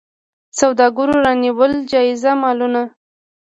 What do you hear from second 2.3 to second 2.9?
مالونه.